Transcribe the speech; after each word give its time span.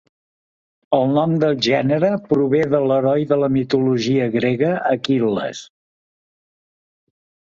El 0.99 1.03
nom 1.17 1.33
del 1.43 1.57
gènere 1.65 2.09
prové 2.31 2.61
de 2.71 2.79
l'heroi 2.91 3.27
de 3.33 3.37
la 3.43 3.51
mitologia 3.57 4.27
grega 4.39 4.71
Aquil·les. 4.95 5.63